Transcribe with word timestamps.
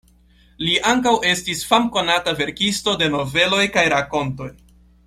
Li 0.67 0.71
ankaŭ 0.91 1.13
estis 1.33 1.61
famkonata 1.73 2.35
verkisto 2.41 2.99
de 3.03 3.13
noveloj 3.17 3.65
kaj 3.79 3.87
rakontoj. 3.97 4.53